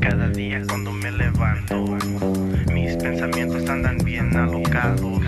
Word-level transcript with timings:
Cada 0.00 0.28
día 0.34 0.62
cuando 0.68 0.92
me 0.92 1.10
levanto, 1.12 1.84
mis 2.72 2.96
pensamientos 2.96 3.68
andan 3.70 3.96
bien 3.98 4.36
alocados. 4.36 5.22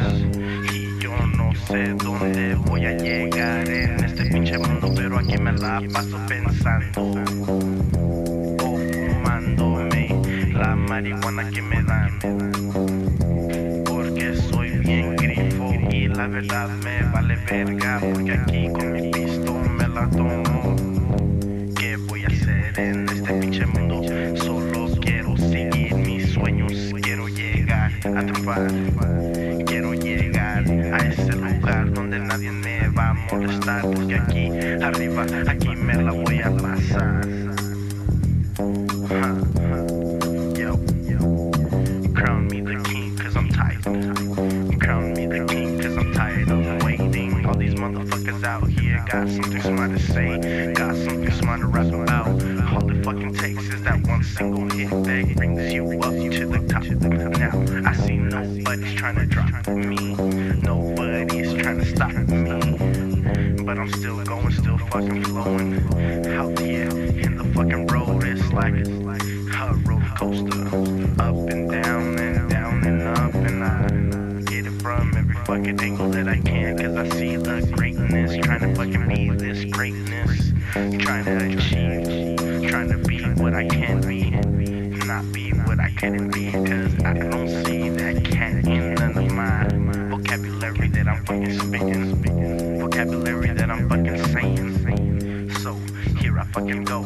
Y 0.73 1.03
yo 1.03 1.13
no 1.37 1.55
sé 1.67 1.95
dónde 1.95 2.55
voy 2.67 2.85
a 2.85 2.97
llegar 2.97 3.69
en 3.71 4.05
este 4.05 4.27
pinche 4.27 4.59
mundo, 4.59 4.93
pero 4.95 5.19
aquí 5.19 5.39
me 5.39 5.53
la 5.53 5.83
paso 5.93 6.19
pensando. 6.29 7.15
O 8.63 8.79
fumándome 9.09 10.09
la 10.53 10.77
marihuana 10.77 11.49
que 11.49 11.63
me 11.63 11.83
dan. 11.83 13.40
La 16.21 16.27
verdad 16.27 16.69
me 16.85 17.03
vale 17.15 17.35
verga. 17.51 17.99
Porque 17.99 18.33
aquí 18.33 18.69
con 18.71 18.93
mi 18.93 19.11
pistón 19.11 19.77
me 19.77 19.89
la 19.89 20.07
tomo. 20.11 20.77
¿Qué 21.79 21.97
voy 21.97 22.25
a 22.25 22.27
hacer 22.27 22.79
en 22.79 23.09
este 23.09 23.33
pinche 23.41 23.65
mundo? 23.65 24.03
Solo 24.37 24.91
quiero 25.01 25.35
seguir 25.39 25.95
mis 25.95 26.31
sueños. 26.33 26.93
Quiero 27.03 27.27
llegar 27.29 27.91
a 28.05 28.21
triunfar. 28.27 28.71
Quiero 29.65 29.95
llegar 29.95 30.65
a 30.93 30.99
ese 31.09 31.33
lugar 31.33 31.91
donde 31.95 32.19
nadie 32.19 32.53
me 32.53 32.89
va 32.89 33.09
a 33.11 33.15
molestar. 33.15 33.81
Porque 33.81 34.17
aquí 34.17 34.51
arriba, 34.83 35.25
aquí 35.49 35.69
me 35.69 35.95
la 35.95 36.13
voy 36.13 36.41
a 36.43 36.51
pasar. 36.51 37.27
Yo, 40.55 40.79
yo. 41.09 41.51
Crown 42.13 42.47
me 42.49 42.61
the 42.61 42.77
king 42.85 43.17
cause 43.17 43.37
I'm 43.37 43.49
tired. 43.49 44.50
Tired 46.21 46.51
of 46.51 46.83
waiting. 46.85 47.47
All 47.47 47.55
these 47.55 47.75
motherfuckers 47.75 48.45
out 48.45 48.69
here 48.69 49.03
got 49.11 49.27
something 49.29 49.63
smart 49.63 49.91
to 49.93 49.99
say. 49.99 50.73
Got 50.75 50.95
something 50.95 51.31
smart 51.31 51.61
to 51.61 51.67
rap 51.67 51.87
about. 51.87 52.29
All 52.73 52.91
it 52.91 53.03
fucking 53.03 53.35
takes 53.35 53.65
is 53.75 53.83
that 53.85 54.07
one 54.07 54.23
single 54.23 54.69
hit 54.77 54.91
that 54.91 55.35
brings 55.37 55.73
you 55.73 55.85
up 56.03 56.13
to 56.37 56.47
the 56.53 56.61
top. 56.73 56.85
Now, 57.45 57.55
I 57.89 57.95
see 57.95 58.19
nobody's 58.19 58.95
trying 58.95 59.17
to 59.17 59.25
drop 59.25 59.67
me. 59.69 60.15
Nobody's 60.61 61.55
trying 61.55 61.79
to 61.79 61.87
stop 61.87 62.13
me. 62.13 63.65
But 63.65 63.79
I'm 63.79 63.91
still 63.91 64.23
going, 64.23 64.53
still 64.53 64.79
fucking 64.93 65.25
flowing. 65.25 65.73
Out 66.39 66.59
here 66.59 66.91
in 67.25 67.39
the 67.39 67.45
fucking 67.55 67.87
road, 67.87 68.25
it's 68.25 68.53
like 68.53 68.75
a 68.75 69.75
roller 69.87 70.13
coaster. 70.19 70.80
From 75.11 75.19
every 75.19 75.35
fucking 75.45 75.81
angle 75.81 76.11
that 76.11 76.29
I 76.29 76.39
can. 76.39 76.79
Cause 76.79 76.97
I 76.97 77.09
see 77.17 77.37
the 77.37 77.67
greatness. 77.73 78.37
Trying 78.45 78.61
to 78.61 78.75
fucking 78.75 79.09
be 79.09 79.31
this 79.31 79.65
greatness. 79.65 80.53
Trying 80.73 81.25
to 81.25 81.37
achieve. 81.37 82.71
Trying 82.71 82.91
to 82.91 82.99
be 82.99 83.23
what 83.43 83.55
I 83.55 83.67
can 83.67 84.01
be. 84.01 84.31
Not 85.07 85.33
be 85.33 85.51
what 85.51 85.81
I 85.81 85.91
couldn't 85.91 86.31
be. 86.31 86.53
Cause 86.53 87.05
I 87.05 87.15
don't 87.15 87.49
see 87.65 87.89
that 87.91 88.25
cat 88.25 88.65
in 88.67 88.95
none 88.95 89.19
of 89.19 89.33
my 89.33 89.69
vocabulary 90.09 90.89
that 90.89 91.09
I'm 91.09 91.25
fucking 91.25 91.59
spitting. 91.59 92.81
Vocabulary 92.81 93.53
that 93.53 93.71
I'm 93.71 93.89
fucking 93.89 94.25
saying. 94.29 95.51
So 95.61 95.75
here 96.19 96.39
I 96.39 96.45
fucking 96.47 96.85
go. 96.85 97.03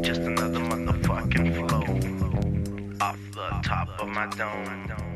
Just 0.00 0.22
another 0.22 0.60
motherfucking 0.60 1.54
flow. 1.68 3.06
Off 3.06 3.18
the 3.32 3.60
top 3.62 3.88
of 4.00 4.08
my 4.08 4.26
dome. 4.28 5.07